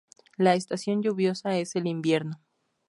[0.35, 2.41] La estación lluviosa es el invierno.